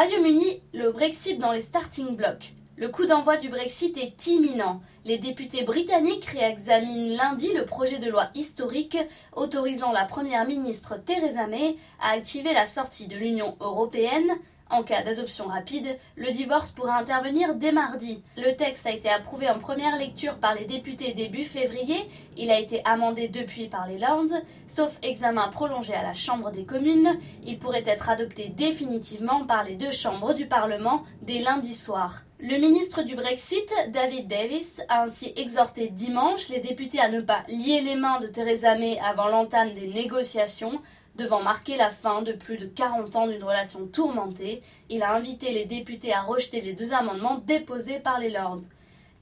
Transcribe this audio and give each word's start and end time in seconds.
Royaume-Uni, 0.00 0.62
le 0.72 0.92
Brexit 0.92 1.38
dans 1.38 1.52
les 1.52 1.60
starting 1.60 2.16
blocks. 2.16 2.54
Le 2.78 2.88
coup 2.88 3.04
d'envoi 3.04 3.36
du 3.36 3.50
Brexit 3.50 3.98
est 3.98 4.28
imminent. 4.28 4.80
Les 5.04 5.18
députés 5.18 5.62
britanniques 5.62 6.24
réexaminent 6.24 7.14
lundi 7.18 7.52
le 7.52 7.66
projet 7.66 7.98
de 7.98 8.08
loi 8.08 8.28
historique 8.34 8.96
autorisant 9.36 9.92
la 9.92 10.06
Première 10.06 10.46
ministre 10.46 10.96
Theresa 11.04 11.46
May 11.48 11.76
à 12.00 12.12
activer 12.12 12.54
la 12.54 12.64
sortie 12.64 13.08
de 13.08 13.16
l'Union 13.16 13.58
européenne 13.60 14.30
en 14.70 14.82
cas 14.82 15.02
d'adoption 15.02 15.46
rapide, 15.46 15.98
le 16.16 16.30
divorce 16.30 16.70
pourra 16.70 16.98
intervenir 16.98 17.54
dès 17.54 17.72
mardi. 17.72 18.22
Le 18.36 18.54
texte 18.56 18.86
a 18.86 18.92
été 18.92 19.08
approuvé 19.08 19.48
en 19.48 19.58
première 19.58 19.96
lecture 19.96 20.38
par 20.38 20.54
les 20.54 20.64
députés 20.64 21.12
début 21.12 21.44
février. 21.44 22.08
Il 22.36 22.50
a 22.50 22.58
été 22.58 22.80
amendé 22.84 23.28
depuis 23.28 23.68
par 23.68 23.86
les 23.86 23.98
Lords. 23.98 24.40
Sauf 24.66 24.98
examen 25.02 25.48
prolongé 25.48 25.94
à 25.94 26.02
la 26.02 26.14
Chambre 26.14 26.50
des 26.50 26.64
communes, 26.64 27.18
il 27.44 27.58
pourrait 27.58 27.84
être 27.86 28.08
adopté 28.08 28.48
définitivement 28.48 29.44
par 29.44 29.64
les 29.64 29.74
deux 29.74 29.92
chambres 29.92 30.34
du 30.34 30.46
Parlement 30.46 31.02
dès 31.22 31.40
lundi 31.40 31.74
soir. 31.74 32.22
Le 32.42 32.56
ministre 32.56 33.02
du 33.02 33.16
Brexit, 33.16 33.70
David 33.88 34.26
Davis, 34.26 34.80
a 34.88 35.02
ainsi 35.02 35.32
exhorté 35.36 35.88
dimanche 35.88 36.48
les 36.48 36.60
députés 36.60 36.98
à 36.98 37.10
ne 37.10 37.20
pas 37.20 37.42
lier 37.48 37.82
les 37.82 37.96
mains 37.96 38.18
de 38.18 38.28
Theresa 38.28 38.76
May 38.76 38.98
avant 39.00 39.28
l'entame 39.28 39.74
des 39.74 39.88
négociations 39.88 40.80
Devant 41.16 41.42
marquer 41.42 41.76
la 41.76 41.90
fin 41.90 42.22
de 42.22 42.32
plus 42.32 42.56
de 42.56 42.66
40 42.66 43.16
ans 43.16 43.26
d'une 43.26 43.44
relation 43.44 43.86
tourmentée, 43.86 44.62
il 44.88 45.02
a 45.02 45.14
invité 45.14 45.52
les 45.52 45.64
députés 45.64 46.12
à 46.12 46.22
rejeter 46.22 46.60
les 46.60 46.72
deux 46.72 46.92
amendements 46.92 47.42
déposés 47.44 48.00
par 48.00 48.18
les 48.18 48.30
Lords. 48.30 48.62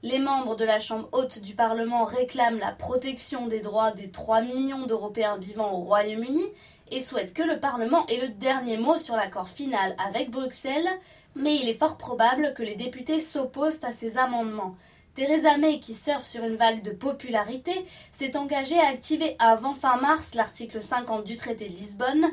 Les 0.01 0.19
membres 0.19 0.55
de 0.55 0.63
la 0.63 0.79
Chambre 0.79 1.09
haute 1.11 1.39
du 1.39 1.55
Parlement 1.55 2.05
réclament 2.05 2.59
la 2.59 2.71
protection 2.71 3.47
des 3.47 3.59
droits 3.59 3.91
des 3.91 4.09
3 4.09 4.41
millions 4.41 4.85
d'Européens 4.85 5.37
vivant 5.37 5.73
au 5.73 5.81
Royaume-Uni 5.81 6.45
et 6.91 7.01
souhaitent 7.01 7.33
que 7.33 7.43
le 7.43 7.59
Parlement 7.59 8.05
ait 8.07 8.21
le 8.21 8.29
dernier 8.29 8.77
mot 8.77 8.97
sur 8.97 9.15
l'accord 9.15 9.49
final 9.49 9.95
avec 9.97 10.31
Bruxelles, 10.31 10.89
mais 11.35 11.55
il 11.55 11.67
est 11.67 11.77
fort 11.77 11.97
probable 11.97 12.53
que 12.55 12.63
les 12.63 12.75
députés 12.75 13.19
s'opposent 13.19 13.83
à 13.83 13.91
ces 13.91 14.17
amendements. 14.17 14.75
Theresa 15.15 15.57
May, 15.57 15.79
qui 15.79 15.93
surfe 15.93 16.25
sur 16.25 16.43
une 16.43 16.55
vague 16.55 16.83
de 16.83 16.91
popularité, 16.91 17.85
s'est 18.11 18.37
engagée 18.37 18.79
à 18.79 18.87
activer 18.87 19.35
avant 19.39 19.73
fin 19.73 19.97
mars 19.97 20.35
l'article 20.35 20.81
50 20.81 21.25
du 21.25 21.35
traité 21.35 21.67
de 21.67 21.75
Lisbonne. 21.75 22.25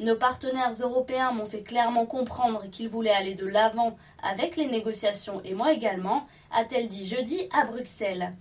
Nos 0.00 0.16
partenaires 0.16 0.72
européens 0.80 1.32
m'ont 1.32 1.46
fait 1.46 1.62
clairement 1.62 2.06
comprendre 2.06 2.64
qu'ils 2.70 2.88
voulaient 2.88 3.10
aller 3.10 3.34
de 3.34 3.46
l'avant 3.46 3.96
avec 4.22 4.56
les 4.56 4.66
négociations 4.66 5.40
et 5.44 5.54
moi 5.54 5.72
également, 5.72 6.26
a-t-elle 6.50 6.88
dit 6.88 7.06
jeudi 7.06 7.48
à 7.52 7.66
Bruxelles. 7.66 8.32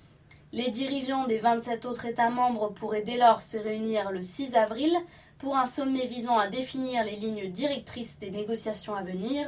Les 0.53 0.70
dirigeants 0.70 1.28
des 1.28 1.38
27 1.38 1.86
autres 1.86 2.05
États 2.05 2.30
membres 2.30 2.70
pourraient 2.70 3.03
dès 3.03 3.17
lors 3.17 3.42
se 3.42 3.58
réunir 3.58 4.11
le 4.11 4.22
6 4.22 4.55
avril 4.55 4.92
pour 5.38 5.58
un 5.58 5.66
sommet 5.66 6.08
visant 6.08 6.38
à 6.38 6.48
définir 6.48 7.03
les 7.03 7.16
lignes 7.17 7.50
directrices 7.52 8.20
des 8.20 8.31
négociations 8.31 8.95
à 8.95 9.03
venir 9.03 9.48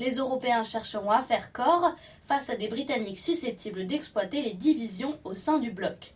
les 0.00 0.16
Européens 0.16 0.64
chercheront 0.64 1.10
à 1.10 1.20
faire 1.20 1.52
corps 1.52 1.94
face 2.24 2.48
à 2.48 2.56
des 2.56 2.68
Britanniques 2.68 3.18
susceptibles 3.18 3.86
d'exploiter 3.86 4.42
les 4.42 4.54
divisions 4.54 5.18
au 5.24 5.34
sein 5.34 5.58
du 5.58 5.70
bloc. 5.70 6.14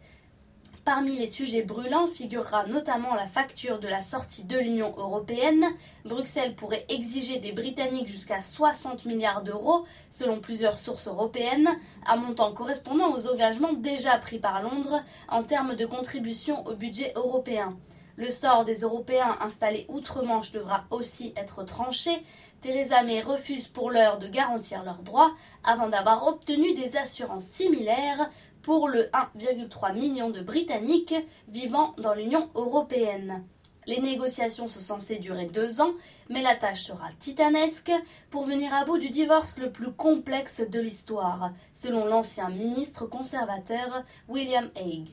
Parmi 0.86 1.16
les 1.16 1.26
sujets 1.26 1.62
brûlants 1.62 2.06
figurera 2.06 2.66
notamment 2.66 3.14
la 3.14 3.26
facture 3.26 3.78
de 3.78 3.88
la 3.88 4.00
sortie 4.00 4.44
de 4.44 4.58
l'Union 4.58 4.94
européenne. 4.96 5.64
Bruxelles 6.04 6.54
pourrait 6.54 6.86
exiger 6.88 7.38
des 7.38 7.52
Britanniques 7.52 8.08
jusqu'à 8.08 8.40
60 8.40 9.04
milliards 9.04 9.42
d'euros, 9.42 9.84
selon 10.10 10.40
plusieurs 10.40 10.78
sources 10.78 11.06
européennes, 11.06 11.68
un 12.06 12.16
montant 12.16 12.52
correspondant 12.52 13.14
aux 13.14 13.28
engagements 13.28 13.72
déjà 13.74 14.16
pris 14.18 14.38
par 14.38 14.62
Londres 14.62 15.02
en 15.28 15.42
termes 15.42 15.74
de 15.74 15.86
contribution 15.86 16.66
au 16.66 16.74
budget 16.74 17.12
européen. 17.16 17.76
Le 18.16 18.30
sort 18.30 18.64
des 18.64 18.80
Européens 18.80 19.36
installés 19.40 19.86
outre-Manche 19.88 20.52
devra 20.52 20.84
aussi 20.90 21.32
être 21.36 21.64
tranché. 21.64 22.22
Theresa 22.60 23.02
May 23.02 23.20
refuse 23.20 23.66
pour 23.66 23.90
l'heure 23.90 24.18
de 24.18 24.28
garantir 24.28 24.84
leurs 24.84 25.02
droits 25.02 25.34
avant 25.64 25.88
d'avoir 25.88 26.26
obtenu 26.26 26.74
des 26.74 26.96
assurances 26.96 27.44
similaires 27.44 28.30
pour 28.62 28.88
le 28.88 29.10
1,3 29.36 29.94
million 29.94 30.30
de 30.30 30.40
Britanniques 30.40 31.14
vivant 31.48 31.92
dans 31.98 32.14
l'Union 32.14 32.48
européenne. 32.54 33.44
Les 33.86 34.00
négociations 34.00 34.68
sont 34.68 34.80
censées 34.80 35.18
durer 35.18 35.46
deux 35.46 35.82
ans, 35.82 35.92
mais 36.30 36.40
la 36.40 36.56
tâche 36.56 36.84
sera 36.84 37.10
titanesque 37.18 37.92
pour 38.30 38.44
venir 38.44 38.72
à 38.72 38.84
bout 38.86 38.96
du 38.96 39.10
divorce 39.10 39.58
le 39.58 39.70
plus 39.70 39.92
complexe 39.92 40.62
de 40.62 40.80
l'histoire, 40.80 41.52
selon 41.72 42.06
l'ancien 42.06 42.48
ministre 42.48 43.04
conservateur 43.06 44.04
William 44.28 44.70
Hague. 44.76 45.10